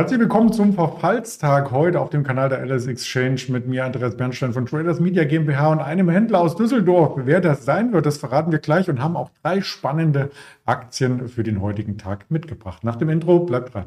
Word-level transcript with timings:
Herzlich 0.00 0.20
willkommen 0.20 0.50
zum 0.50 0.72
Verfallstag 0.72 1.72
heute 1.72 2.00
auf 2.00 2.08
dem 2.08 2.22
Kanal 2.22 2.48
der 2.48 2.64
LS 2.64 2.86
Exchange 2.86 3.42
mit 3.48 3.68
mir, 3.68 3.84
Andreas 3.84 4.16
Bernstein 4.16 4.54
von 4.54 4.64
Traders 4.64 4.98
Media 4.98 5.24
GmbH 5.24 5.72
und 5.72 5.80
einem 5.80 6.08
Händler 6.08 6.40
aus 6.40 6.56
Düsseldorf. 6.56 7.20
Wer 7.26 7.42
das 7.42 7.66
sein 7.66 7.92
wird, 7.92 8.06
das 8.06 8.16
verraten 8.16 8.50
wir 8.50 8.60
gleich 8.60 8.88
und 8.88 9.02
haben 9.02 9.14
auch 9.14 9.28
drei 9.42 9.60
spannende 9.60 10.30
Aktien 10.64 11.28
für 11.28 11.42
den 11.42 11.60
heutigen 11.60 11.98
Tag 11.98 12.30
mitgebracht. 12.30 12.82
Nach 12.82 12.96
dem 12.96 13.10
Intro 13.10 13.40
bleibt 13.40 13.74
dran. 13.74 13.84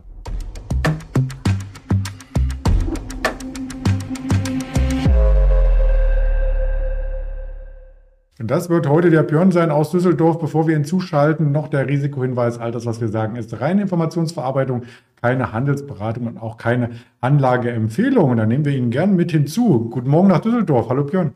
Das 8.37 8.69
wird 8.69 8.87
heute 8.87 9.09
der 9.09 9.23
Björn 9.23 9.51
sein 9.51 9.71
aus 9.71 9.89
Düsseldorf. 9.89 10.37
Bevor 10.37 10.67
wir 10.67 10.75
ihn 10.75 10.85
zuschalten, 10.85 11.51
noch 11.51 11.69
der 11.69 11.87
Risikohinweis. 11.87 12.59
All 12.59 12.71
das, 12.71 12.85
was 12.85 13.01
wir 13.01 13.07
sagen, 13.07 13.35
ist 13.35 13.59
reine 13.61 13.81
Informationsverarbeitung, 13.81 14.83
keine 15.23 15.53
Handelsberatung 15.53 16.27
und 16.27 16.37
auch 16.37 16.57
keine 16.57 16.89
Anlageempfehlung. 17.21 18.31
Und 18.31 18.37
da 18.37 18.45
nehmen 18.45 18.65
wir 18.65 18.73
ihn 18.73 18.91
gern 18.91 19.15
mit 19.15 19.31
hinzu. 19.31 19.89
Guten 19.89 20.09
Morgen 20.09 20.27
nach 20.27 20.41
Düsseldorf. 20.41 20.89
Hallo 20.89 21.05
Björn. 21.05 21.33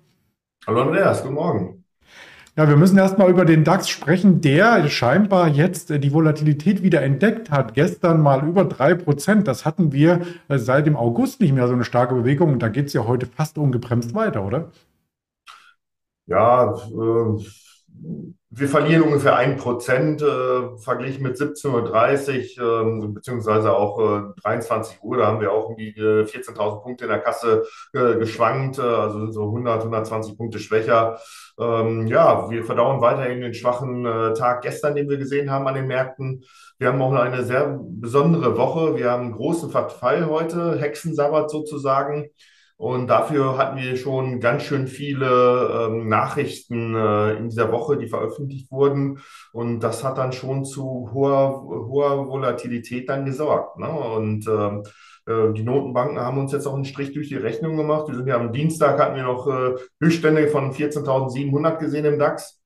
Hallo 0.67 0.81
Andreas, 0.81 1.21
guten 1.21 1.35
Morgen. 1.35 1.85
Ja, 2.57 2.67
wir 2.67 2.75
müssen 2.75 2.97
erstmal 2.97 3.29
über 3.29 3.45
den 3.45 3.63
DAX 3.63 3.87
sprechen, 3.87 4.41
der 4.41 4.89
scheinbar 4.89 5.47
jetzt 5.47 5.89
die 5.89 6.11
Volatilität 6.11 6.83
wieder 6.83 7.01
entdeckt 7.01 7.49
hat. 7.49 7.75
Gestern 7.75 8.19
mal 8.19 8.45
über 8.45 8.65
drei 8.65 8.93
Prozent. 8.93 9.47
Das 9.47 9.63
hatten 9.63 9.93
wir 9.93 10.21
seit 10.49 10.85
dem 10.85 10.97
August 10.97 11.39
nicht 11.39 11.53
mehr 11.53 11.67
so 11.67 11.73
eine 11.73 11.85
starke 11.85 12.13
Bewegung. 12.13 12.51
Und 12.51 12.59
da 12.59 12.67
geht 12.67 12.87
es 12.87 12.93
ja 12.93 13.05
heute 13.05 13.25
fast 13.25 13.57
ungebremst 13.57 14.13
weiter, 14.13 14.43
oder? 14.43 14.71
Ja, 16.25 16.73
äh, 16.73 17.43
wir 18.49 18.69
verlieren 18.69 19.03
ungefähr 19.03 19.35
ein 19.35 19.57
Prozent 19.57 20.21
äh, 20.21 20.77
verglichen 20.77 21.21
mit 21.21 21.35
17.30 21.35 22.59
Uhr, 22.59 23.03
äh, 23.03 23.07
beziehungsweise 23.07 23.75
auch 23.75 23.99
äh, 23.99 24.41
23 24.41 25.03
Uhr. 25.03 25.17
Da 25.17 25.27
haben 25.27 25.41
wir 25.41 25.51
auch 25.51 25.69
irgendwie 25.69 25.89
äh, 25.99 26.23
14.000 26.23 26.81
Punkte 26.81 27.05
in 27.05 27.11
der 27.11 27.19
Kasse 27.19 27.65
äh, 27.93 28.15
geschwankt, 28.15 28.79
äh, 28.79 28.81
also 28.81 29.19
sind 29.19 29.33
so 29.33 29.43
100, 29.43 29.79
120 29.81 30.37
Punkte 30.37 30.59
schwächer. 30.59 31.19
Ähm, 31.59 32.07
ja, 32.07 32.49
wir 32.49 32.63
verdauern 32.63 33.01
weiterhin 33.01 33.41
den 33.41 33.53
schwachen 33.53 34.05
äh, 34.05 34.33
Tag 34.33 34.61
gestern, 34.61 34.95
den 34.95 35.09
wir 35.09 35.17
gesehen 35.17 35.51
haben 35.51 35.67
an 35.67 35.75
den 35.75 35.87
Märkten. 35.87 36.43
Wir 36.79 36.87
haben 36.87 37.01
auch 37.01 37.13
eine 37.13 37.43
sehr 37.43 37.79
besondere 37.81 38.57
Woche. 38.57 38.95
Wir 38.95 39.11
haben 39.11 39.23
einen 39.23 39.31
großen 39.33 39.69
Verfall 39.69 40.25
heute, 40.27 40.79
Hexensabbat 40.79 41.51
sozusagen. 41.51 42.29
Und 42.77 43.07
dafür 43.07 43.57
hatten 43.57 43.77
wir 43.77 43.97
schon 43.97 44.39
ganz 44.39 44.61
schön 44.63 44.85
viele 44.85 45.87
ähm, 45.89 46.07
Nachrichten 46.09 46.95
äh, 46.95 47.33
in 47.33 47.49
dieser 47.49 47.71
Woche, 47.71 47.97
die 47.97 48.07
veröffentlicht 48.07 48.71
wurden. 48.71 49.19
Und 49.51 49.79
das 49.79 50.03
hat 50.03 50.19
dann 50.19 50.31
schon 50.31 50.63
zu 50.63 51.09
hoher, 51.11 51.63
hoher 51.63 52.27
Volatilität 52.27 53.09
dann 53.09 53.25
gesorgt. 53.25 53.79
Ne? 53.79 53.89
Und 53.89 54.47
ähm, 54.47 54.83
äh, 55.25 55.53
die 55.53 55.63
Notenbanken 55.63 56.19
haben 56.19 56.37
uns 56.37 56.51
jetzt 56.51 56.67
auch 56.67 56.75
einen 56.75 56.85
Strich 56.85 57.13
durch 57.13 57.29
die 57.29 57.35
Rechnung 57.35 57.77
gemacht. 57.77 58.07
Wir 58.07 58.15
sind 58.15 58.27
ja 58.27 58.35
am 58.35 58.53
Dienstag 58.53 58.99
hatten 58.99 59.15
wir 59.15 59.23
noch 59.23 59.47
äh, 59.47 59.75
Höchststände 59.99 60.47
von 60.47 60.71
14.700 60.71 61.79
gesehen 61.79 62.05
im 62.05 62.19
DAX. 62.19 62.56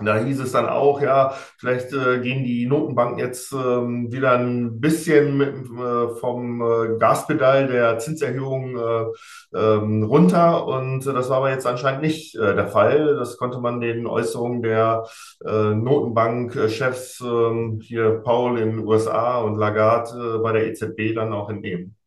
Da 0.00 0.16
hieß 0.18 0.38
es 0.40 0.52
dann 0.52 0.68
auch, 0.68 1.00
ja, 1.00 1.34
vielleicht 1.58 1.92
äh, 1.92 2.20
gehen 2.20 2.44
die 2.44 2.66
Notenbanken 2.66 3.18
jetzt 3.18 3.52
ähm, 3.52 4.12
wieder 4.12 4.32
ein 4.38 4.80
bisschen 4.80 5.36
mit, 5.36 5.48
äh, 5.48 6.08
vom 6.20 6.62
äh, 6.62 6.98
Gaspedal 6.98 7.66
der 7.66 7.98
Zinserhöhung 7.98 8.78
äh, 8.78 9.58
ähm, 9.58 10.04
runter. 10.04 10.66
Und 10.66 11.04
das 11.04 11.28
war 11.30 11.38
aber 11.38 11.50
jetzt 11.50 11.66
anscheinend 11.66 12.02
nicht 12.02 12.36
äh, 12.36 12.54
der 12.54 12.68
Fall. 12.68 13.16
Das 13.16 13.38
konnte 13.38 13.58
man 13.58 13.80
den 13.80 14.06
Äußerungen 14.06 14.62
der 14.62 15.04
äh, 15.44 15.74
Notenbankchefs 15.74 17.20
äh, 17.20 17.80
hier 17.82 18.20
Paul 18.22 18.58
in 18.60 18.76
den 18.76 18.86
USA 18.86 19.38
und 19.38 19.56
Lagarde 19.56 20.36
äh, 20.36 20.38
bei 20.38 20.52
der 20.52 20.68
EZB 20.68 21.14
dann 21.16 21.32
auch 21.32 21.50
entnehmen. 21.50 21.97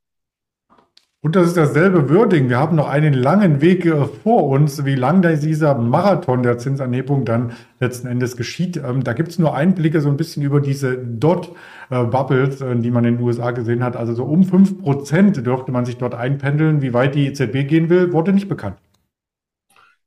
Und 1.23 1.35
das 1.35 1.49
ist 1.49 1.57
dasselbe 1.57 2.09
Wording. 2.09 2.49
Wir 2.49 2.57
haben 2.57 2.75
noch 2.75 2.89
einen 2.89 3.13
langen 3.13 3.61
Weg 3.61 3.85
äh, 3.85 4.05
vor 4.23 4.47
uns, 4.47 4.85
wie 4.85 4.95
lang 4.95 5.21
dieser 5.21 5.75
Marathon 5.75 6.41
der 6.41 6.57
Zinsanhebung 6.57 7.25
dann 7.25 7.51
letzten 7.79 8.07
Endes 8.07 8.35
geschieht. 8.37 8.77
Ähm, 8.77 9.03
da 9.03 9.13
gibt 9.13 9.29
es 9.29 9.37
nur 9.37 9.53
Einblicke 9.53 10.01
so 10.01 10.09
ein 10.09 10.17
bisschen 10.17 10.41
über 10.41 10.61
diese 10.61 10.97
Dot-Bubbles, 10.97 12.61
äh, 12.61 12.75
die 12.77 12.89
man 12.89 13.05
in 13.05 13.17
den 13.17 13.23
USA 13.23 13.51
gesehen 13.51 13.83
hat. 13.83 13.95
Also 13.95 14.15
so 14.15 14.23
um 14.23 14.45
fünf 14.45 14.81
Prozent 14.81 15.45
dürfte 15.45 15.71
man 15.71 15.85
sich 15.85 15.99
dort 15.99 16.15
einpendeln. 16.15 16.81
Wie 16.81 16.91
weit 16.91 17.13
die 17.13 17.27
EZB 17.27 17.67
gehen 17.67 17.91
will, 17.91 18.13
wurde 18.13 18.33
nicht 18.33 18.49
bekannt. 18.49 18.77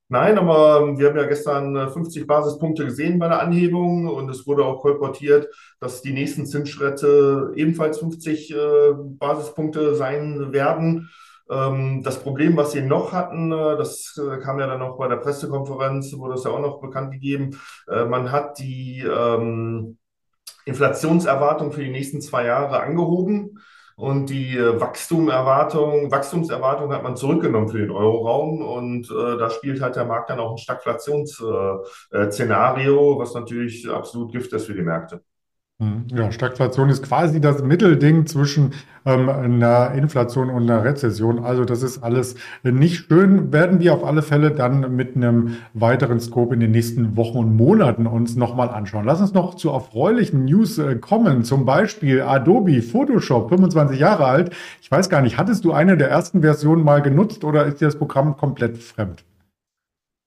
Nein, 0.09 0.39
aber 0.39 0.99
wir 0.99 1.09
haben 1.09 1.17
ja 1.17 1.27
gestern 1.27 1.91
50 1.91 2.23
äh, 2.23 2.27
Basispunkte 2.27 2.85
gesehen 2.85 3.19
bei 3.19 3.29
der 3.29 3.41
Anhebung 3.41 4.07
und 4.07 4.29
es 4.29 4.47
wurde 4.47 4.65
auch 4.65 4.83
kolportiert, 4.83 5.49
dass 5.81 6.03
die 6.03 6.13
nächsten 6.13 6.45
Zinsschritte 6.45 7.53
ebenfalls 7.57 7.99
50 8.01 8.55
äh, 8.55 8.57
Basispunkte 8.95 9.95
sein 9.95 10.53
werden. 10.53 11.11
Ähm, 11.51 12.03
das 12.03 12.21
Problem, 12.21 12.55
was 12.57 12.73
sie 12.73 12.83
noch 12.83 13.13
hatten, 13.13 13.51
äh, 13.51 13.77
das 13.79 14.21
kam 14.43 14.59
ja 14.59 14.67
dann 14.67 14.83
auch 14.83 14.99
bei 14.99 15.09
der 15.09 15.17
Pressekonferenz, 15.17 16.13
wurde 16.19 16.35
es 16.35 16.45
ja 16.45 16.51
auch 16.51 16.61
noch 16.61 16.81
bekannt 16.81 17.13
gegeben. 17.13 17.59
Man 17.87 18.31
hat 18.31 18.59
die 18.59 19.01
ähm, 19.01 19.99
Inflationserwartung 20.67 21.73
für 21.73 21.83
die 21.83 21.91
nächsten 21.91 22.21
zwei 22.21 22.47
Jahre 22.47 22.81
angehoben. 22.81 23.59
Und 23.97 24.31
die 24.31 24.57
äh, 24.57 24.81
Wachstumserwartung, 24.81 26.11
Wachstumserwartung 26.11 26.93
hat 26.93 27.05
man 27.05 27.17
zurückgenommen 27.17 27.69
für 27.69 27.79
den 27.79 27.93
Euroraum. 27.93 28.61
Und 28.61 29.09
äh, 29.11 29.39
da 29.39 29.51
spielt 29.51 29.81
halt 29.81 29.95
der 29.97 30.05
Markt 30.05 30.31
dann 30.31 30.41
auch 30.41 30.53
ein 30.53 30.59
Stagflationsszenario, 30.59 33.15
äh, 33.15 33.19
was 33.19 33.35
natürlich 33.35 33.89
absolut 33.89 34.33
Gift 34.33 34.53
ist 34.53 34.67
für 34.67 34.75
die 34.75 34.83
Märkte. 34.83 35.23
Hm, 35.81 36.07
ja, 36.15 36.31
Stagflation 36.31 36.89
ist 36.89 37.03
quasi 37.03 37.41
das 37.41 37.61
Mittelding 37.61 38.27
zwischen 38.27 38.75
ähm, 39.05 39.29
einer 39.29 39.91
Inflation 39.93 40.49
und 40.49 40.63
einer 40.63 40.85
Rezession. 40.85 41.45
Also 41.45 41.65
das 41.65 41.83
ist 41.83 42.05
alles 42.05 42.37
nicht 42.63 43.07
schön. 43.09 43.53
Werden 43.53 43.81
wir 43.81 43.93
auf 43.93 44.05
alle 44.05 44.23
Fälle 44.23 44.53
dann 44.53 44.95
mit 44.95 45.17
einem 45.17 45.57
weiteren 45.73 46.21
Scope 46.21 46.55
in 46.55 46.61
den 46.61 46.71
nächsten 46.71 47.17
Wochen 47.17 47.39
und 47.39 47.57
Monaten 47.57 48.07
uns 48.07 48.37
nochmal 48.37 48.69
anschauen. 48.69 49.05
Lass 49.05 49.21
uns 49.21 49.35
noch 49.35 49.57
zu 49.57 49.71
erfreulichen 49.71 50.45
News 50.45 50.79
äh, 50.79 50.95
kommen. 50.95 51.43
Zum 51.43 51.65
Beispiel 51.65 52.23
Adobe 52.23 52.81
Photoshop, 52.81 53.49
25 53.49 53.99
Jahre 53.99 54.27
alt. 54.27 54.55
Ich 54.81 54.89
weiß 54.93 55.09
gar 55.09 55.23
nicht, 55.23 55.39
hattest 55.39 55.65
du 55.65 55.73
eine 55.73 55.97
der 55.97 56.09
ersten 56.09 56.43
Versionen 56.43 56.85
mal 56.85 57.03
genutzt 57.03 57.43
oder 57.43 57.67
ist 57.67 57.81
dir 57.81 57.87
das 57.87 57.99
Programm 57.99 58.37
komplett 58.37 58.79
fremd? 58.79 59.25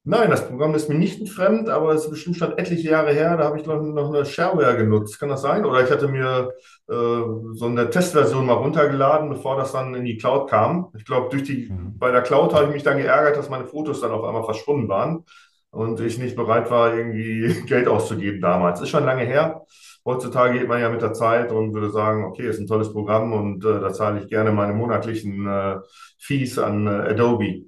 Nein, 0.09 0.29
das 0.29 0.47
Programm 0.47 0.73
ist 0.73 0.87
mir 0.87 0.95
nicht 0.95 1.27
fremd, 1.27 1.67
aber 1.67 1.91
es 1.91 2.05
ist 2.05 2.09
bestimmt 2.09 2.37
schon 2.37 2.57
etliche 2.57 2.91
Jahre 2.91 3.11
her. 3.11 3.35
Da 3.35 3.43
habe 3.43 3.59
ich 3.59 3.65
noch, 3.65 3.81
noch 3.81 4.07
eine 4.07 4.25
Shareware 4.25 4.77
genutzt. 4.77 5.19
Kann 5.19 5.27
das 5.27 5.41
sein? 5.41 5.65
Oder 5.65 5.83
ich 5.83 5.91
hatte 5.91 6.07
mir 6.07 6.53
äh, 6.87 6.93
so 6.93 7.65
eine 7.65 7.89
Testversion 7.89 8.45
mal 8.45 8.53
runtergeladen, 8.53 9.27
bevor 9.27 9.57
das 9.57 9.73
dann 9.73 9.93
in 9.95 10.05
die 10.05 10.15
Cloud 10.15 10.49
kam. 10.49 10.93
Ich 10.97 11.03
glaube, 11.03 11.27
durch 11.29 11.43
die, 11.43 11.67
mhm. 11.69 11.97
bei 11.99 12.09
der 12.11 12.21
Cloud 12.21 12.53
habe 12.53 12.67
ich 12.67 12.71
mich 12.71 12.83
dann 12.83 12.99
geärgert, 12.99 13.35
dass 13.35 13.49
meine 13.49 13.65
Fotos 13.65 13.99
dann 13.99 14.11
auf 14.11 14.23
einmal 14.23 14.45
verschwunden 14.45 14.87
waren 14.87 15.25
und 15.71 15.99
ich 15.99 16.17
nicht 16.17 16.37
bereit 16.37 16.71
war, 16.71 16.95
irgendwie 16.95 17.63
Geld 17.65 17.89
auszugeben 17.89 18.39
damals. 18.39 18.79
Ist 18.79 18.87
schon 18.89 19.03
lange 19.03 19.25
her. 19.25 19.65
Heutzutage 20.05 20.57
geht 20.57 20.69
man 20.69 20.79
ja 20.79 20.89
mit 20.89 21.01
der 21.01 21.11
Zeit 21.11 21.51
und 21.51 21.73
würde 21.73 21.89
sagen, 21.89 22.23
okay, 22.23 22.47
ist 22.47 22.61
ein 22.61 22.67
tolles 22.67 22.93
Programm 22.93 23.33
und 23.33 23.65
äh, 23.65 23.81
da 23.81 23.91
zahle 23.91 24.21
ich 24.21 24.29
gerne 24.29 24.53
meine 24.53 24.71
monatlichen 24.71 25.45
äh, 25.45 25.79
Fees 26.17 26.57
an 26.57 26.87
äh, 26.87 27.09
Adobe. 27.09 27.65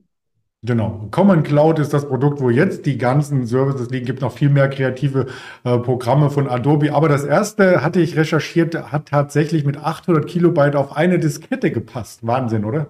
Genau. 0.62 1.08
Common 1.12 1.44
Cloud 1.44 1.80
ist 1.80 1.94
das 1.94 2.08
Produkt, 2.08 2.42
wo 2.42 2.50
jetzt 2.50 2.86
die 2.86 2.98
ganzen 2.98 3.46
Services 3.46 3.90
liegen. 3.90 4.06
Gibt 4.06 4.22
noch 4.22 4.34
viel 4.34 4.50
mehr 4.50 4.70
kreative 4.70 5.28
äh, 5.64 5.78
Programme 5.80 6.30
von 6.30 6.50
Adobe. 6.50 6.94
Aber 6.94 7.08
das 7.08 7.24
erste 7.24 7.82
hatte 7.82 8.02
ich 8.02 8.18
recherchiert, 8.18 8.92
hat 8.92 9.08
tatsächlich 9.08 9.64
mit 9.64 9.78
800 9.78 10.28
Kilobyte 10.28 10.76
auf 10.76 10.96
eine 10.98 11.18
Diskette 11.18 11.72
gepasst. 11.72 12.28
Wahnsinn, 12.28 12.66
oder? 12.66 12.88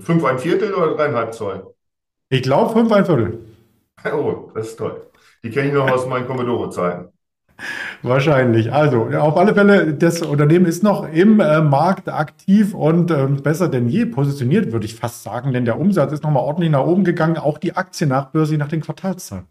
Fünf 0.00 0.24
ein 0.24 0.40
Viertel 0.40 0.74
oder 0.74 0.96
dreieinhalb 0.96 1.32
Zoll? 1.32 1.72
Ich 2.28 2.42
glaube 2.42 2.72
fünf 2.72 2.90
ein 2.92 3.06
Viertel. 3.06 3.40
Oh, 4.12 4.50
das 4.54 4.68
ist 4.68 4.76
toll. 4.76 5.10
Die 5.42 5.50
kenne 5.50 5.68
ich 5.68 5.74
noch 5.74 5.90
aus 5.90 6.06
meinen 6.06 6.26
Commodore-Zeiten. 6.26 7.15
Wahrscheinlich. 8.02 8.72
Also, 8.72 9.06
auf 9.06 9.36
alle 9.36 9.54
Fälle, 9.54 9.94
das 9.94 10.22
Unternehmen 10.22 10.66
ist 10.66 10.82
noch 10.82 11.08
im 11.10 11.40
äh, 11.40 11.60
Markt 11.60 12.08
aktiv 12.08 12.74
und 12.74 13.10
äh, 13.10 13.26
besser 13.26 13.68
denn 13.68 13.88
je 13.88 14.06
positioniert, 14.06 14.72
würde 14.72 14.86
ich 14.86 14.94
fast 14.94 15.22
sagen, 15.22 15.52
denn 15.52 15.64
der 15.64 15.80
Umsatz 15.80 16.12
ist 16.12 16.22
nochmal 16.22 16.42
ordentlich 16.42 16.70
nach 16.70 16.84
oben 16.84 17.04
gegangen, 17.04 17.36
auch 17.36 17.58
die 17.58 17.76
Aktie 17.76 18.06
nachbörslich 18.06 18.58
nach 18.58 18.68
den 18.68 18.80
Quartalszahlen. 18.80 19.46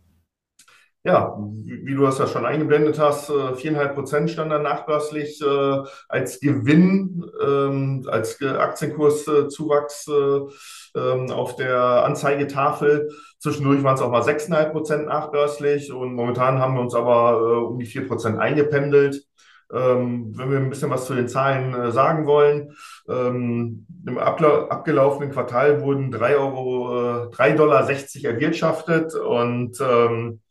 Ja, 1.05 1.37
wie, 1.37 1.93
du 1.93 2.01
das 2.01 2.17
ja 2.17 2.25
schon 2.25 2.47
eingeblendet 2.47 2.97
hast, 2.97 3.29
äh, 3.29 3.53
viereinhalb 3.53 3.93
Prozent 3.93 4.31
stand 4.31 4.51
dann 4.51 4.63
nachbörslich 4.63 5.39
äh, 5.39 5.83
als 6.09 6.39
Gewinn, 6.39 7.23
ähm, 7.45 8.07
als 8.09 8.41
Aktienkurszuwachs 8.41 10.07
äh, 10.07 10.99
ähm, 10.99 11.29
auf 11.29 11.57
der 11.57 11.79
Anzeigetafel. 12.05 13.11
Zwischendurch 13.37 13.83
waren 13.83 13.93
es 13.93 14.01
auch 14.01 14.09
mal 14.09 14.23
sechseinhalb 14.23 14.71
Prozent 14.71 15.05
nachbörslich 15.05 15.93
und 15.93 16.15
momentan 16.15 16.57
haben 16.57 16.73
wir 16.73 16.81
uns 16.81 16.95
aber 16.95 17.39
äh, 17.39 17.65
um 17.65 17.77
die 17.77 17.85
vier 17.85 18.07
Prozent 18.07 18.39
eingependelt. 18.39 19.27
Ähm, 19.71 20.31
wenn 20.35 20.51
wir 20.51 20.57
ein 20.57 20.69
bisschen 20.69 20.89
was 20.89 21.05
zu 21.05 21.13
den 21.13 21.27
Zahlen 21.27 21.73
äh, 21.73 21.91
sagen 21.91 22.25
wollen, 22.25 22.75
ähm, 23.07 23.85
im 24.07 24.17
abgelaufenen 24.17 25.31
Quartal 25.31 25.81
wurden 25.81 26.11
3,60 26.13 26.35
Euro, 26.37 27.27
äh, 27.27 27.35
3,60 27.35 27.55
Dollar 27.55 27.89
erwirtschaftet 28.33 29.15
und 29.15 29.79
ähm, 29.81 30.39
äh, 30.39 30.44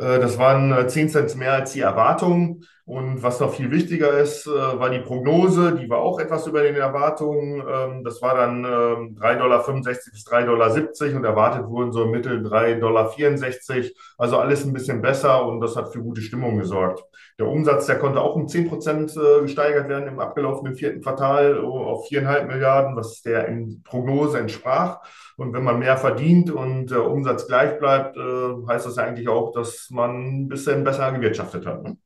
das 0.00 0.38
waren 0.38 0.88
10 0.88 1.06
äh, 1.06 1.10
Cent 1.10 1.36
mehr 1.36 1.52
als 1.52 1.72
die 1.72 1.80
Erwartungen. 1.80 2.64
Und 2.90 3.22
was 3.22 3.38
noch 3.38 3.54
viel 3.54 3.70
wichtiger 3.70 4.18
ist, 4.18 4.48
äh, 4.48 4.50
war 4.50 4.90
die 4.90 4.98
Prognose, 4.98 5.76
die 5.76 5.88
war 5.88 5.98
auch 5.98 6.18
etwas 6.18 6.48
über 6.48 6.62
den 6.62 6.74
Erwartungen. 6.74 7.62
Ähm, 7.64 8.02
das 8.02 8.20
war 8.20 8.34
dann 8.34 8.64
3,65 8.64 9.38
Dollar 9.38 9.62
bis 10.10 10.24
3,70 10.24 10.98
Dollar 10.98 11.16
und 11.16 11.24
erwartet 11.24 11.68
wurden 11.68 11.92
so 11.92 12.02
im 12.02 12.10
Mittel 12.10 12.42
3,64 12.44 12.80
Dollar. 12.80 13.90
Also 14.18 14.38
alles 14.38 14.64
ein 14.64 14.72
bisschen 14.72 15.00
besser 15.02 15.46
und 15.46 15.60
das 15.60 15.76
hat 15.76 15.92
für 15.92 16.02
gute 16.02 16.20
Stimmung 16.20 16.58
gesorgt. 16.58 17.04
Der 17.38 17.46
Umsatz, 17.46 17.86
der 17.86 17.96
konnte 18.00 18.20
auch 18.20 18.34
um 18.34 18.48
10 18.48 18.68
Prozent 18.68 19.16
äh, 19.16 19.42
gesteigert 19.42 19.88
werden 19.88 20.08
im 20.08 20.18
abgelaufenen 20.18 20.74
vierten 20.74 21.00
Quartal 21.00 21.60
auf 21.60 22.08
4,5 22.08 22.46
Milliarden, 22.46 22.96
was 22.96 23.22
der 23.22 23.48
Prognose 23.84 24.40
entsprach. 24.40 24.98
Und 25.36 25.52
wenn 25.52 25.62
man 25.62 25.78
mehr 25.78 25.96
verdient 25.96 26.50
und 26.50 26.90
der 26.90 27.08
Umsatz 27.08 27.46
gleich 27.46 27.78
bleibt, 27.78 28.16
äh, 28.16 28.66
heißt 28.68 28.86
das 28.86 28.96
ja 28.96 29.04
eigentlich 29.04 29.28
auch, 29.28 29.52
dass 29.52 29.90
man 29.92 30.40
ein 30.40 30.48
bisschen 30.48 30.82
besser 30.82 31.12
gewirtschaftet 31.12 31.64
hat. 31.66 31.84
Ne? 31.84 31.96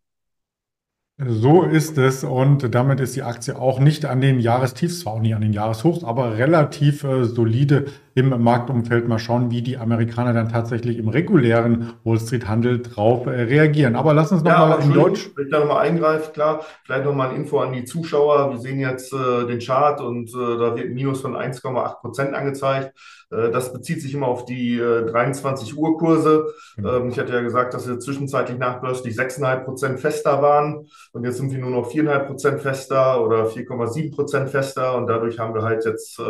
So 1.17 1.63
ist 1.63 1.97
es 1.97 2.25
und 2.25 2.75
damit 2.75 2.99
ist 2.99 3.15
die 3.15 3.23
Aktie 3.23 3.57
auch 3.57 3.79
nicht 3.79 4.05
an 4.05 4.21
den 4.21 4.41
Jahrestiefs, 4.41 4.99
zwar 4.99 5.13
auch 5.13 5.21
nicht 5.21 5.37
an 5.37 5.43
den 5.43 5.53
Jahreshochs, 5.53 6.03
aber 6.03 6.39
relativ 6.39 7.05
äh, 7.05 7.25
solide 7.25 7.87
im 8.15 8.43
Marktumfeld. 8.43 9.09
Mal 9.09 9.19
schauen, 9.19 9.51
wie 9.51 9.63
die 9.63 9.77
Amerikaner 9.77 10.33
dann 10.33 10.49
tatsächlich 10.49 10.99
im 10.99 11.09
regulären 11.09 11.95
Wall 12.05 12.21
Street 12.21 12.49
Handel 12.49 12.81
drauf 12.81 13.27
äh, 13.27 13.31
reagieren. 13.31 13.97
Aber 13.97 14.15
lass 14.15 14.31
uns 14.31 14.43
nochmal 14.45 14.79
ja, 14.79 14.85
in 14.85 14.93
Deutsch. 14.93 15.31
Wenn 15.35 15.47
ich 15.47 15.51
da 15.51 15.61
nochmal 15.61 15.87
eingreife, 15.87 16.33
klar, 16.33 16.65
vielleicht 16.85 17.05
nochmal 17.05 17.31
ein 17.31 17.37
Info 17.37 17.59
an 17.59 17.73
die 17.73 17.85
Zuschauer. 17.85 18.51
Wir 18.51 18.59
sehen 18.59 18.79
jetzt 18.79 19.13
äh, 19.13 19.47
den 19.47 19.59
Chart 19.59 20.01
und 20.01 20.31
äh, 20.31 20.59
da 20.59 20.77
wird 20.77 20.87
ein 20.87 20.95
Minus 20.95 21.23
von 21.23 21.35
1,8 21.35 22.01
Prozent 22.01 22.35
angezeigt. 22.35 22.95
Äh, 23.33 23.51
das 23.51 23.73
bezieht 23.73 24.01
sich 24.01 24.15
immer 24.15 24.29
auf 24.29 24.45
die 24.45 24.79
23 24.79 25.73
äh, 25.73 25.77
Uhr 25.77 25.99
Kurse. 25.99 26.47
Mhm. 26.77 27.09
Ich 27.09 27.19
hatte 27.19 27.33
ja 27.33 27.41
gesagt, 27.41 27.75
dass 27.75 27.89
wir 27.89 27.99
zwischenzeitlich 27.99 28.59
nachbörslich 28.59 29.17
6,5 29.17 29.65
Prozent 29.65 30.01
fester 30.01 30.41
waren 30.41 30.87
und 31.13 31.25
jetzt 31.25 31.39
sind 31.39 31.53
wir 31.53 31.59
nur 31.59 31.71
noch 31.71 31.91
4,5 31.91 32.19
Prozent 32.27 32.61
fester 32.61 33.25
oder 33.25 33.47
4,7 33.47 34.15
Prozent 34.15 34.51
fester 34.51 34.97
und 34.97 35.09
dadurch 35.09 35.39
haben 35.39 35.55
wir 35.55 35.63
halt 35.63 35.85
jetzt 35.85 36.21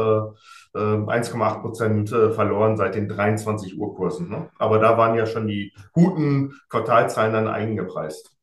1,8 0.75 1.57
äh, 1.57 1.61
Prozent 1.61 2.09
verloren 2.11 2.77
seit 2.77 2.95
den 2.95 3.09
23 3.09 3.79
Uhr 3.79 3.95
Kursen. 3.95 4.29
Ne? 4.29 4.49
Aber 4.59 4.79
da 4.79 4.99
waren 4.99 5.17
ja 5.17 5.27
schon 5.27 5.47
die 5.47 5.73
guten 5.93 6.53
Quartalzahlen 6.69 7.33
dann 7.33 7.49
eingepreist. 7.49 8.35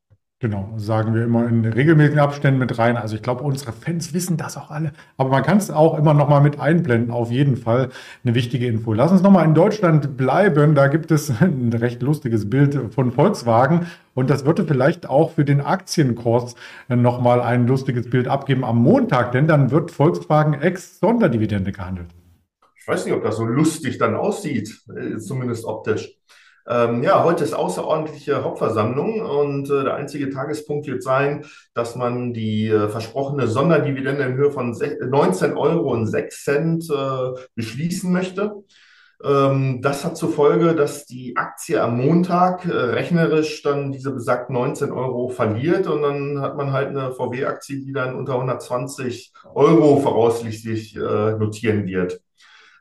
Genau, 0.42 0.74
sagen 0.76 1.14
wir 1.14 1.24
immer 1.26 1.48
in 1.48 1.64
regelmäßigen 1.64 2.18
Abständen 2.18 2.60
mit 2.60 2.80
rein. 2.80 2.98
Also 2.98 3.16
ich 3.16 3.22
glaube, 3.22 3.44
unsere 3.44 3.72
Fans 3.74 4.12
wissen 4.16 4.38
das 4.38 4.58
auch 4.58 4.72
alle. 4.72 4.92
Aber 5.16 5.30
man 5.30 5.44
kann 5.44 5.60
es 5.60 5.70
auch 5.70 5.96
immer 6.00 6.16
noch 6.16 6.30
mal 6.30 6.40
mit 6.40 6.60
einblenden. 6.60 7.12
Auf 7.12 7.30
jeden 7.30 7.58
Fall 7.58 7.90
eine 8.24 8.34
wichtige 8.34 8.66
Info. 8.66 8.92
Lass 8.94 9.12
uns 9.12 9.22
noch 9.22 9.30
mal 9.30 9.46
in 9.46 9.54
Deutschland 9.54 10.18
bleiben. 10.18 10.74
Da 10.74 10.88
gibt 10.88 11.12
es 11.12 11.30
ein 11.42 11.72
recht 11.72 12.02
lustiges 12.02 12.50
Bild 12.50 12.92
von 12.92 13.12
Volkswagen. 13.12 13.86
Und 14.16 14.32
das 14.32 14.44
würde 14.44 14.66
vielleicht 14.66 15.08
auch 15.08 15.30
für 15.30 15.46
den 15.46 15.62
Aktienkurs 15.62 16.56
noch 16.88 17.22
mal 17.22 17.40
ein 17.40 17.68
lustiges 17.68 18.10
Bild 18.10 18.28
abgeben 18.28 18.66
am 18.66 18.82
Montag. 18.82 19.34
Denn 19.34 19.46
dann 19.46 19.70
wird 19.70 19.92
Volkswagen 19.92 20.56
ex-Sonderdividende 20.56 21.72
gehandelt. 21.72 22.08
Ich 22.82 22.88
weiß 22.88 23.06
nicht, 23.06 23.14
ob 23.14 23.24
das 23.24 23.38
so 23.38 23.46
lustig 23.46 24.00
dann 24.00 24.16
aussieht, 24.16 24.82
äh, 24.96 25.18
zumindest 25.18 25.66
optisch. 25.66 26.18
Ähm, 26.68 27.04
ja, 27.04 27.24
heute 27.24 27.44
ist 27.44 27.54
außerordentliche 27.54 28.44
Hauptversammlung 28.44 29.22
und 29.22 29.70
äh, 29.70 29.84
der 29.84 29.96
einzige 29.96 30.32
Tagespunkt 30.32 30.88
wird 30.88 31.04
sein, 31.04 31.46
dass 31.76 31.96
man 31.96 32.34
die 32.34 32.68
äh, 32.68 32.90
versprochene 32.90 33.48
Sonderdividende 33.48 34.24
in 34.24 34.34
Höhe 34.34 34.52
von 34.52 34.74
19,06 34.74 35.56
Euro 35.56 37.36
äh, 37.36 37.40
beschließen 37.56 38.12
möchte. 38.12 38.64
Ähm, 39.24 39.82
das 39.82 40.04
hat 40.04 40.18
zur 40.18 40.32
Folge, 40.32 40.74
dass 40.76 41.06
die 41.06 41.36
Aktie 41.36 41.82
am 41.82 41.98
Montag 41.98 42.66
äh, 42.66 42.72
rechnerisch 42.72 43.62
dann 43.62 43.92
diese 43.92 44.12
besagten 44.12 44.54
19 44.56 44.92
Euro 44.92 45.30
verliert 45.30 45.86
und 45.86 46.02
dann 46.02 46.42
hat 46.42 46.58
man 46.58 46.72
halt 46.72 46.90
eine 46.90 47.12
VW-Aktie, 47.12 47.82
die 47.82 47.94
dann 47.94 48.16
unter 48.16 48.34
120 48.34 49.34
Euro 49.54 50.00
voraussichtlich 50.00 50.96
äh, 50.96 51.00
notieren 51.38 51.86
wird. 51.86 52.22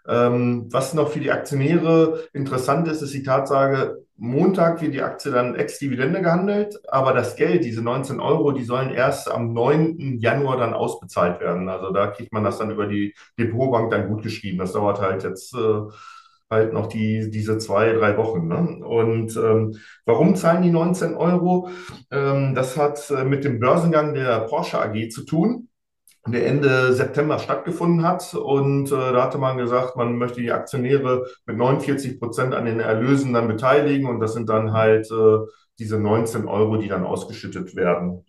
Ähm, 0.08 0.66
was 0.70 0.94
noch 0.94 1.10
für 1.10 1.20
die 1.20 1.30
Aktionäre 1.30 2.24
interessant 2.32 2.88
ist, 2.88 3.02
ist 3.02 3.14
die 3.14 3.22
Tatsache, 3.22 3.98
Montag 4.16 4.82
wird 4.82 4.92
die 4.92 5.02
Aktie 5.02 5.32
dann 5.32 5.54
ex-Dividende 5.54 6.20
gehandelt, 6.20 6.78
aber 6.88 7.14
das 7.14 7.36
Geld, 7.36 7.64
diese 7.64 7.82
19 7.82 8.20
Euro, 8.20 8.52
die 8.52 8.64
sollen 8.64 8.90
erst 8.90 9.30
am 9.30 9.54
9. 9.54 10.18
Januar 10.18 10.58
dann 10.58 10.74
ausbezahlt 10.74 11.40
werden. 11.40 11.70
Also 11.70 11.90
da 11.90 12.08
kriegt 12.08 12.30
man 12.30 12.44
das 12.44 12.58
dann 12.58 12.70
über 12.70 12.86
die 12.86 13.14
Depotbank 13.38 13.90
dann 13.90 14.08
gut 14.08 14.22
geschrieben. 14.22 14.58
Das 14.58 14.72
dauert 14.72 15.00
halt 15.00 15.24
jetzt 15.24 15.54
äh, 15.54 15.80
halt 16.50 16.74
noch 16.74 16.88
die, 16.88 17.30
diese 17.30 17.56
zwei, 17.56 17.94
drei 17.94 18.18
Wochen. 18.18 18.46
Ne? 18.46 18.84
Und 18.84 19.36
ähm, 19.36 19.78
warum 20.04 20.36
zahlen 20.36 20.62
die 20.62 20.70
19 20.70 21.14
Euro? 21.14 21.70
Ähm, 22.10 22.54
das 22.54 22.76
hat 22.76 23.10
äh, 23.10 23.24
mit 23.24 23.44
dem 23.44 23.58
Börsengang 23.58 24.12
der 24.12 24.40
Porsche 24.40 24.80
AG 24.82 25.08
zu 25.08 25.24
tun 25.24 25.69
der 26.26 26.46
Ende 26.46 26.92
September 26.92 27.38
stattgefunden 27.38 28.04
hat. 28.04 28.34
Und 28.34 28.92
äh, 28.92 29.12
da 29.12 29.22
hatte 29.22 29.38
man 29.38 29.56
gesagt, 29.56 29.96
man 29.96 30.16
möchte 30.16 30.40
die 30.40 30.52
Aktionäre 30.52 31.26
mit 31.46 31.56
49 31.56 32.20
Prozent 32.20 32.54
an 32.54 32.66
den 32.66 32.80
Erlösen 32.80 33.32
dann 33.32 33.48
beteiligen. 33.48 34.06
Und 34.08 34.20
das 34.20 34.34
sind 34.34 34.48
dann 34.48 34.72
halt 34.72 35.10
äh, 35.10 35.38
diese 35.78 35.98
19 35.98 36.46
Euro, 36.46 36.76
die 36.76 36.88
dann 36.88 37.04
ausgeschüttet 37.04 37.74
werden. 37.74 38.24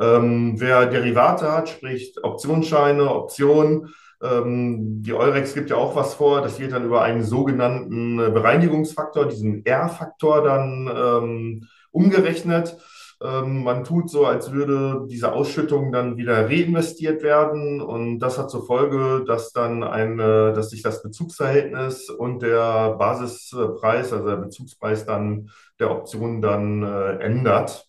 Ähm, 0.00 0.54
wer 0.58 0.86
Derivate 0.86 1.52
hat, 1.52 1.68
sprich 1.68 2.14
Optionsscheine, 2.22 3.10
Optionen, 3.12 3.92
ähm, 4.22 5.02
die 5.02 5.12
Eurex 5.12 5.52
gibt 5.52 5.70
ja 5.70 5.76
auch 5.76 5.96
was 5.96 6.14
vor. 6.14 6.40
Das 6.42 6.60
wird 6.60 6.72
dann 6.72 6.84
über 6.84 7.02
einen 7.02 7.24
sogenannten 7.24 8.16
Bereinigungsfaktor, 8.16 9.26
diesen 9.26 9.66
R-Faktor 9.66 10.42
dann 10.42 10.90
ähm, 10.94 11.68
umgerechnet. 11.90 12.76
Ähm, 13.22 13.62
man 13.62 13.84
tut 13.84 14.10
so, 14.10 14.26
als 14.26 14.52
würde 14.52 15.06
diese 15.08 15.32
Ausschüttung 15.32 15.92
dann 15.92 16.16
wieder 16.16 16.48
reinvestiert 16.48 17.22
werden 17.22 17.80
und 17.80 18.18
das 18.18 18.38
hat 18.38 18.50
zur 18.50 18.66
Folge, 18.66 19.24
dass 19.26 19.52
dann 19.52 19.84
eine, 19.84 20.52
dass 20.52 20.70
sich 20.70 20.82
das 20.82 21.02
Bezugsverhältnis 21.02 22.10
und 22.10 22.42
der 22.42 22.96
Basispreis, 22.98 24.12
also 24.12 24.26
der 24.26 24.36
Bezugspreis 24.36 25.06
dann 25.06 25.50
der 25.78 25.90
Option 25.90 26.42
dann 26.42 26.82
äh, 26.82 27.18
ändert. 27.18 27.86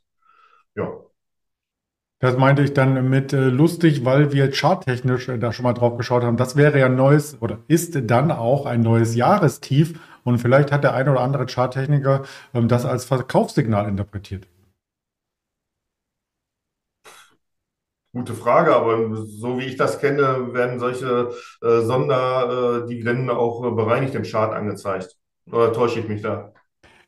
Ja. 0.75 0.91
Das 2.19 2.37
meinte 2.37 2.63
ich 2.63 2.73
dann 2.73 3.09
mit 3.09 3.33
äh, 3.33 3.49
lustig, 3.49 4.05
weil 4.05 4.31
wir 4.31 4.51
charttechnisch 4.51 5.29
äh, 5.29 5.37
da 5.39 5.51
schon 5.51 5.63
mal 5.63 5.73
drauf 5.73 5.97
geschaut 5.97 6.23
haben. 6.23 6.37
Das 6.37 6.55
wäre 6.55 6.79
ja 6.79 6.85
ein 6.85 6.95
neues 6.95 7.41
oder 7.41 7.59
ist 7.67 7.99
dann 8.09 8.31
auch 8.31 8.65
ein 8.65 8.81
neues 8.81 9.15
Jahrestief. 9.15 9.99
Und 10.23 10.37
vielleicht 10.37 10.71
hat 10.71 10.83
der 10.83 10.93
eine 10.93 11.11
oder 11.11 11.19
andere 11.21 11.47
Charttechniker 11.47 12.23
ähm, 12.53 12.67
das 12.67 12.85
als 12.85 13.05
Verkaufssignal 13.05 13.89
interpretiert. 13.89 14.47
Gute 18.15 18.35
Frage, 18.35 18.75
aber 18.75 19.15
so 19.25 19.57
wie 19.57 19.63
ich 19.63 19.75
das 19.75 19.99
kenne, 19.99 20.53
werden 20.53 20.79
solche 20.79 21.31
äh, 21.63 21.81
Sonderdividenden 21.81 23.31
auch 23.31 23.65
äh, 23.65 23.71
bereinigt 23.71 24.13
im 24.13 24.21
Chart 24.21 24.53
angezeigt. 24.53 25.17
Oder 25.51 25.73
täusche 25.73 25.99
ich 25.99 26.07
mich 26.07 26.21
da? 26.21 26.53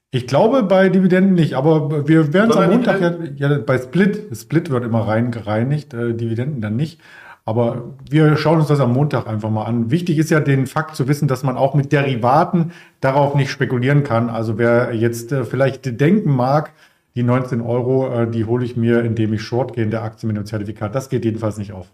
Ich 0.09 0.25
glaube 0.25 0.63
bei 0.63 0.89
Dividenden 0.89 1.35
nicht, 1.35 1.53
aber 1.53 2.07
wir 2.07 2.33
werden 2.33 2.49
es 2.49 2.57
am 2.57 2.71
Montag 2.71 3.01
ja, 3.01 3.49
ja, 3.49 3.59
bei 3.59 3.77
Split, 3.77 4.35
Split 4.35 4.71
wird 4.71 4.83
immer 4.83 5.07
rein 5.07 5.29
gereinigt, 5.29 5.93
äh, 5.93 6.15
Dividenden 6.15 6.61
dann 6.61 6.75
nicht. 6.75 6.99
Aber 7.47 7.93
wir 8.09 8.35
schauen 8.37 8.57
uns 8.57 8.69
das 8.69 8.79
am 8.79 8.91
Montag 8.91 9.27
einfach 9.27 9.51
mal 9.51 9.65
an. 9.65 9.91
Wichtig 9.91 10.17
ist 10.17 10.31
ja 10.31 10.39
den 10.39 10.65
Fakt 10.65 10.95
zu 10.95 11.07
wissen, 11.07 11.27
dass 11.27 11.43
man 11.43 11.55
auch 11.55 11.75
mit 11.75 11.91
Derivaten 11.91 12.71
darauf 12.99 13.35
nicht 13.35 13.51
spekulieren 13.51 14.03
kann. 14.03 14.31
Also 14.31 14.57
wer 14.57 14.91
jetzt 14.95 15.31
äh, 15.31 15.43
vielleicht 15.43 16.01
denken 16.01 16.35
mag, 16.35 16.73
die 17.15 17.23
19 17.23 17.61
Euro, 17.61 18.13
äh, 18.13 18.29
die 18.29 18.45
hole 18.45 18.65
ich 18.65 18.75
mir, 18.75 19.03
indem 19.03 19.33
ich 19.33 19.41
short 19.41 19.73
gehe 19.73 19.83
in 19.83 19.91
der 19.91 20.03
Aktie 20.03 20.27
mit 20.27 20.37
dem 20.37 20.45
Zertifikat. 20.45 20.93
Das 20.93 21.09
geht 21.09 21.25
jedenfalls 21.25 21.57
nicht 21.57 21.71
auf. 21.71 21.91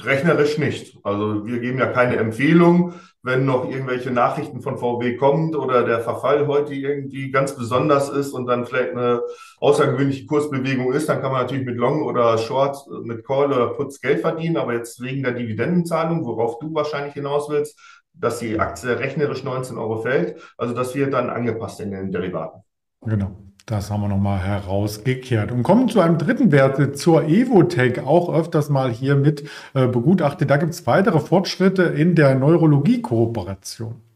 Rechnerisch 0.00 0.58
nicht. 0.58 0.96
Also 1.02 1.44
wir 1.44 1.58
geben 1.58 1.78
ja 1.78 1.86
keine 1.86 2.16
Empfehlung, 2.16 2.94
wenn 3.22 3.44
noch 3.44 3.68
irgendwelche 3.68 4.12
Nachrichten 4.12 4.60
von 4.60 4.78
VW 4.78 5.16
kommt 5.16 5.56
oder 5.56 5.84
der 5.84 6.00
Verfall 6.00 6.46
heute 6.46 6.72
irgendwie 6.72 7.32
ganz 7.32 7.56
besonders 7.56 8.08
ist 8.08 8.32
und 8.32 8.46
dann 8.46 8.64
vielleicht 8.64 8.92
eine 8.92 9.22
außergewöhnliche 9.58 10.26
Kursbewegung 10.26 10.92
ist, 10.92 11.08
dann 11.08 11.20
kann 11.20 11.32
man 11.32 11.42
natürlich 11.42 11.66
mit 11.66 11.76
Long 11.76 12.02
oder 12.04 12.38
Short, 12.38 12.76
mit 13.02 13.26
Call 13.26 13.52
oder 13.52 13.74
Puts 13.74 14.00
Geld 14.00 14.20
verdienen. 14.20 14.56
Aber 14.56 14.74
jetzt 14.74 15.02
wegen 15.02 15.24
der 15.24 15.32
Dividendenzahlung, 15.32 16.24
worauf 16.24 16.60
du 16.60 16.72
wahrscheinlich 16.74 17.14
hinaus 17.14 17.50
willst, 17.50 17.76
dass 18.14 18.38
die 18.38 18.58
Aktie 18.58 18.98
rechnerisch 18.98 19.42
19 19.42 19.78
Euro 19.78 20.02
fällt, 20.02 20.40
also 20.56 20.74
das 20.74 20.94
wird 20.94 21.12
dann 21.12 21.28
angepasst 21.28 21.80
in 21.80 21.90
den 21.90 22.12
Derivaten. 22.12 22.62
Genau. 23.02 23.30
Das 23.66 23.90
haben 23.90 24.00
wir 24.00 24.08
nochmal 24.08 24.38
herausgekehrt. 24.38 25.52
Und 25.52 25.62
kommen 25.62 25.90
zu 25.90 26.00
einem 26.00 26.16
dritten 26.16 26.52
Wert, 26.52 26.96
zur 26.96 27.24
Evotech, 27.24 28.00
auch 28.00 28.32
öfters 28.32 28.70
mal 28.70 28.90
hier 28.90 29.14
mit 29.14 29.46
äh, 29.74 29.86
begutachtet. 29.86 30.48
Da 30.48 30.56
gibt 30.56 30.72
es 30.72 30.86
weitere 30.86 31.20
Fortschritte 31.20 31.82
in 31.82 32.14
der 32.14 32.34
Neurologie-Kooperation. 32.34 34.07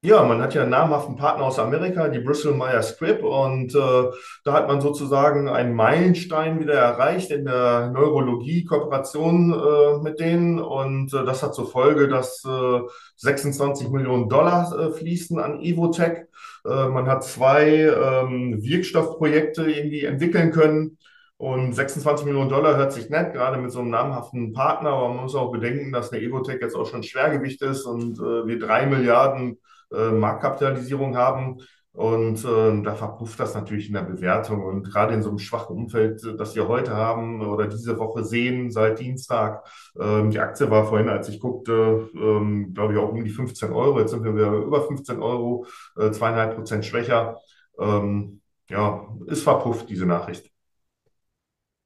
Ja, 0.00 0.22
man 0.22 0.40
hat 0.40 0.54
ja 0.54 0.62
einen 0.62 0.70
namhaften 0.70 1.16
Partner 1.16 1.44
aus 1.44 1.58
Amerika, 1.58 2.06
die 2.08 2.20
Bristol 2.20 2.54
Myers 2.54 2.90
Squibb, 2.90 3.24
und 3.24 3.74
äh, 3.74 4.04
da 4.44 4.52
hat 4.52 4.68
man 4.68 4.80
sozusagen 4.80 5.48
einen 5.48 5.74
Meilenstein 5.74 6.60
wieder 6.60 6.74
erreicht 6.74 7.32
in 7.32 7.44
der 7.46 7.90
Neurologie-Kooperation 7.90 9.52
äh, 9.52 9.98
mit 10.04 10.20
denen. 10.20 10.60
Und 10.60 11.12
äh, 11.12 11.24
das 11.24 11.42
hat 11.42 11.52
zur 11.56 11.68
Folge, 11.68 12.06
dass 12.06 12.44
äh, 12.44 12.80
26 13.16 13.88
Millionen 13.88 14.28
Dollar 14.28 14.72
äh, 14.78 14.92
fließen 14.92 15.40
an 15.40 15.60
Evotech. 15.60 16.26
Äh, 16.64 16.88
man 16.88 17.08
hat 17.08 17.24
zwei 17.24 17.66
ähm, 17.68 18.62
Wirkstoffprojekte 18.62 19.68
irgendwie 19.68 20.04
entwickeln 20.04 20.52
können. 20.52 20.98
Und 21.38 21.72
26 21.72 22.24
Millionen 22.24 22.50
Dollar 22.50 22.76
hört 22.76 22.92
sich 22.92 23.10
nett, 23.10 23.32
gerade 23.32 23.58
mit 23.58 23.72
so 23.72 23.80
einem 23.80 23.90
namhaften 23.90 24.52
Partner, 24.52 24.90
aber 24.90 25.08
man 25.08 25.24
muss 25.24 25.34
auch 25.34 25.50
bedenken, 25.52 25.92
dass 25.92 26.12
eine 26.12 26.22
Evotech 26.22 26.60
jetzt 26.60 26.74
auch 26.76 26.86
schon 26.86 27.02
Schwergewicht 27.02 27.62
ist 27.62 27.84
und 27.84 28.18
äh, 28.18 28.46
wir 28.46 28.58
drei 28.60 28.86
Milliarden 28.86 29.58
äh, 29.92 30.10
Marktkapitalisierung 30.10 31.16
haben. 31.16 31.58
Und 31.92 32.44
äh, 32.44 32.82
da 32.82 32.94
verpufft 32.94 33.40
das 33.40 33.54
natürlich 33.54 33.88
in 33.88 33.94
der 33.94 34.02
Bewertung. 34.02 34.62
Und 34.64 34.84
gerade 34.84 35.14
in 35.14 35.22
so 35.22 35.30
einem 35.30 35.40
schwachen 35.40 35.74
Umfeld, 35.76 36.22
das 36.38 36.54
wir 36.54 36.68
heute 36.68 36.94
haben 36.94 37.44
oder 37.44 37.66
diese 37.66 37.98
Woche 37.98 38.22
sehen, 38.22 38.70
seit 38.70 39.00
Dienstag, 39.00 39.64
ähm, 40.00 40.30
die 40.30 40.38
Aktie 40.38 40.70
war 40.70 40.84
vorhin, 40.86 41.08
als 41.08 41.28
ich 41.28 41.40
guckte, 41.40 42.08
ähm, 42.14 42.72
glaube 42.72 42.92
ich 42.92 42.98
auch 43.00 43.10
um 43.10 43.24
die 43.24 43.30
15 43.30 43.72
Euro. 43.72 43.98
Jetzt 43.98 44.12
sind 44.12 44.22
wir 44.22 44.34
wieder 44.34 44.52
über 44.52 44.82
15 44.86 45.20
Euro, 45.20 45.66
äh, 45.96 46.12
zweieinhalb 46.12 46.54
Prozent 46.54 46.84
schwächer. 46.84 47.38
Ähm, 47.80 48.42
ja, 48.68 49.08
ist 49.26 49.42
verpufft, 49.42 49.88
diese 49.88 50.06
Nachricht. 50.06 50.52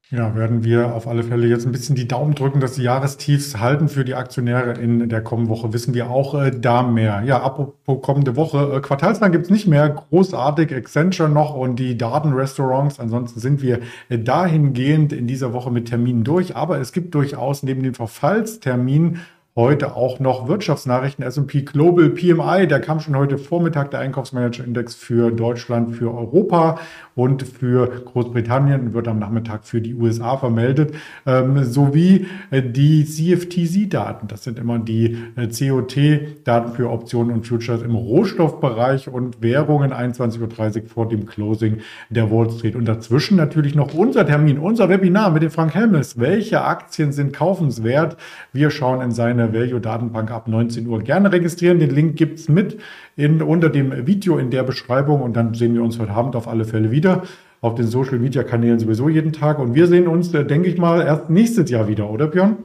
Ja, 0.09 0.35
werden 0.35 0.63
wir 0.63 0.93
auf 0.93 1.07
alle 1.07 1.23
Fälle 1.23 1.47
jetzt 1.47 1.65
ein 1.65 1.71
bisschen 1.71 1.95
die 1.95 2.07
Daumen 2.07 2.35
drücken, 2.35 2.59
dass 2.59 2.73
die 2.73 2.83
Jahrestiefs 2.83 3.57
halten 3.59 3.87
für 3.87 4.05
die 4.05 4.13
Aktionäre 4.13 4.73
in 4.73 5.09
der 5.09 5.21
kommenden 5.21 5.49
Woche. 5.49 5.73
Wissen 5.73 5.93
wir 5.93 6.11
auch 6.11 6.35
äh, 6.35 6.51
da 6.51 6.83
mehr. 6.83 7.23
Ja, 7.25 7.41
apropos 7.41 8.01
kommende 8.01 8.35
Woche. 8.35 8.75
Äh, 8.75 8.81
Quartalsplan 8.81 9.31
gibt's 9.31 9.49
nicht 9.49 9.65
mehr. 9.65 9.89
Großartig 9.89 10.75
Accenture 10.75 11.29
noch 11.29 11.55
und 11.55 11.77
die 11.77 11.97
Datenrestaurants. 11.97 12.99
Ansonsten 12.99 13.39
sind 13.39 13.61
wir 13.63 13.79
äh, 14.09 14.19
dahingehend 14.19 15.13
in 15.13 15.25
dieser 15.25 15.53
Woche 15.53 15.71
mit 15.71 15.87
Terminen 15.87 16.23
durch. 16.23 16.55
Aber 16.55 16.79
es 16.79 16.91
gibt 16.91 17.15
durchaus 17.15 17.63
neben 17.63 17.81
den 17.81 17.95
Verfallsterminen 17.95 19.21
Heute 19.55 19.95
auch 19.95 20.19
noch 20.19 20.47
Wirtschaftsnachrichten, 20.47 21.23
S&P 21.23 21.61
Global 21.61 22.09
PMI, 22.09 22.65
der 22.65 22.79
kam 22.79 22.99
schon 22.99 23.15
heute 23.15 23.37
Vormittag, 23.37 23.91
der 23.91 23.99
Einkaufsmanager-Index 23.99 24.95
für 24.95 25.29
Deutschland, 25.29 25.95
für 25.95 26.11
Europa 26.11 26.79
und 27.13 27.43
für 27.43 27.85
Großbritannien 28.03 28.95
wird 28.95 29.07
am 29.07 29.19
Nachmittag 29.19 29.65
für 29.65 29.79
die 29.79 29.93
USA 29.93 30.37
vermeldet, 30.37 30.95
ähm, 31.27 31.63
sowie 31.65 32.25
äh, 32.49 32.63
die 32.63 33.05
CFTC-Daten. 33.05 34.27
Das 34.27 34.43
sind 34.43 34.57
immer 34.57 34.79
die 34.79 35.19
äh, 35.35 35.47
COT-Daten 35.47 36.73
für 36.73 36.89
Optionen 36.89 37.35
und 37.35 37.45
Futures 37.45 37.83
im 37.83 37.93
Rohstoffbereich 37.93 39.07
und 39.07 39.43
Währungen 39.43 39.93
21.30 39.93 40.81
Uhr 40.81 40.89
vor 40.89 41.07
dem 41.07 41.27
Closing 41.27 41.77
der 42.09 42.31
Wall 42.31 42.49
Street. 42.49 42.75
Und 42.75 42.85
dazwischen 42.85 43.37
natürlich 43.37 43.75
noch 43.75 43.93
unser 43.93 44.25
Termin, 44.25 44.57
unser 44.57 44.89
Webinar 44.89 45.29
mit 45.29 45.43
dem 45.43 45.51
Frank 45.51 45.75
Helmes. 45.75 46.19
Welche 46.19 46.63
Aktien 46.63 47.11
sind 47.11 47.33
kaufenswert? 47.33 48.17
Wir 48.51 48.71
schauen 48.71 48.99
in 49.01 49.11
seine 49.11 49.42
der 49.51 49.53
Value-Datenbank 49.53 50.31
ab 50.31 50.47
19 50.47 50.87
Uhr. 50.87 50.99
Gerne 51.01 51.31
registrieren, 51.31 51.79
den 51.79 51.89
Link 51.89 52.15
gibt 52.15 52.39
es 52.39 52.49
mit 52.49 52.79
in, 53.15 53.41
unter 53.41 53.69
dem 53.69 54.07
Video 54.07 54.37
in 54.37 54.49
der 54.49 54.63
Beschreibung 54.63 55.21
und 55.21 55.35
dann 55.35 55.53
sehen 55.53 55.73
wir 55.73 55.83
uns 55.83 55.99
heute 55.99 56.11
Abend 56.11 56.35
auf 56.35 56.47
alle 56.47 56.65
Fälle 56.65 56.91
wieder. 56.91 57.23
Auf 57.61 57.75
den 57.75 57.87
Social-Media-Kanälen 57.87 58.79
sowieso 58.79 59.07
jeden 59.07 59.31
Tag. 59.31 59.59
Und 59.59 59.73
wir 59.73 59.87
sehen 59.87 60.07
uns, 60.07 60.33
äh, 60.33 60.45
denke 60.45 60.67
ich 60.67 60.77
mal, 60.77 61.01
erst 61.01 61.29
nächstes 61.29 61.69
Jahr 61.69 61.87
wieder, 61.87 62.09
oder 62.09 62.27
Björn? 62.27 62.57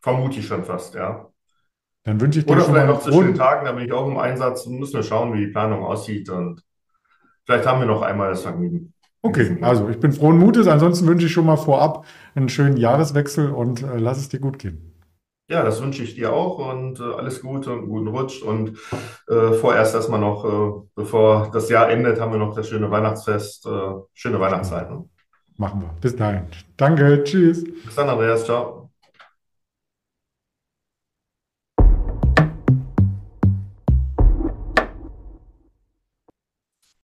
Vermute 0.00 0.40
ich 0.40 0.46
schon 0.46 0.64
fast, 0.64 0.94
ja. 0.94 1.28
Dann 2.04 2.20
wünsche 2.20 2.40
ich 2.40 2.46
dir 2.46 2.52
Oder 2.52 2.62
schon 2.62 2.74
vielleicht 2.74 2.86
mal 2.86 2.92
noch 2.94 3.02
zwischen 3.02 3.26
den 3.26 3.34
Tagen, 3.34 3.66
da 3.66 3.72
bin 3.72 3.84
ich 3.84 3.92
auch 3.92 4.06
im 4.08 4.16
Einsatz 4.16 4.66
und 4.66 4.78
müssen 4.78 4.94
wir 4.94 5.02
schauen, 5.02 5.32
wie 5.32 5.46
die 5.46 5.52
Planung 5.52 5.84
aussieht. 5.84 6.28
Und 6.30 6.62
vielleicht 7.44 7.66
haben 7.66 7.80
wir 7.80 7.86
noch 7.86 8.02
einmal 8.02 8.30
das 8.30 8.42
Vergnügen. 8.42 8.92
Okay, 9.22 9.58
also 9.60 9.88
ich 9.88 9.98
bin 9.98 10.12
frohen 10.12 10.38
Mutes. 10.38 10.68
Ansonsten 10.68 11.06
wünsche 11.06 11.26
ich 11.26 11.32
schon 11.32 11.46
mal 11.46 11.56
vorab 11.56 12.06
einen 12.36 12.48
schönen 12.48 12.76
Jahreswechsel 12.76 13.50
und 13.50 13.82
äh, 13.82 13.98
lass 13.98 14.18
es 14.18 14.28
dir 14.28 14.38
gut 14.38 14.58
gehen. 14.60 14.95
Ja, 15.48 15.62
das 15.62 15.80
wünsche 15.80 16.02
ich 16.02 16.16
dir 16.16 16.32
auch 16.32 16.58
und 16.72 16.98
äh, 16.98 17.04
alles 17.04 17.40
Gute 17.40 17.72
und 17.72 17.86
guten 17.88 18.08
Rutsch. 18.08 18.42
Und 18.42 18.78
äh, 19.28 19.52
vorerst 19.52 19.94
erstmal 19.94 20.18
noch, 20.18 20.44
äh, 20.44 20.88
bevor 20.96 21.50
das 21.52 21.68
Jahr 21.68 21.88
endet, 21.88 22.20
haben 22.20 22.32
wir 22.32 22.38
noch 22.38 22.54
das 22.54 22.68
schöne 22.68 22.90
Weihnachtsfest. 22.90 23.66
Äh, 23.66 23.70
schöne 24.12 24.40
Weihnachtszeit. 24.40 24.88
Machen 25.56 25.80
wir. 25.82 25.90
Bis 26.00 26.16
dahin. 26.16 26.46
Danke. 26.76 27.22
Tschüss. 27.22 27.64
Bis 27.64 27.94
dann, 27.94 28.08
Andreas. 28.08 28.44
Ciao. 28.44 28.85